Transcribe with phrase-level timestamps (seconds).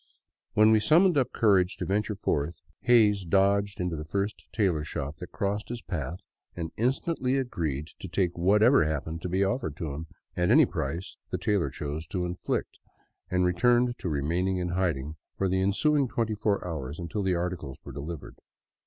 [0.55, 2.59] When we summoned up courage to venture forth.
[2.79, 6.17] Hays dodged into the first tailor shop that crossed his path,
[6.55, 11.37] and instantly agreed to take whatever happened to be offered him, at any price the
[11.37, 12.79] tailor chose to inflict—
[13.29, 17.77] and returned to remain in hiding for the ensuing twenty four hours until the articles
[17.83, 18.37] were altered.